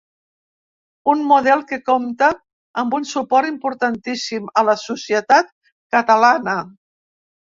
[1.11, 2.29] Un model que compta
[2.83, 5.55] amb un suport importantíssim a la societat
[5.97, 6.57] catalana.